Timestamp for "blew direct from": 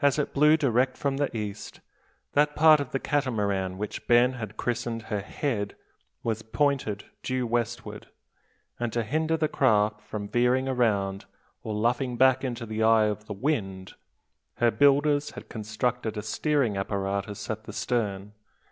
0.32-1.16